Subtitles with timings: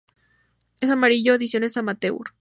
[0.81, 2.15] En amarillo: ediciones amateur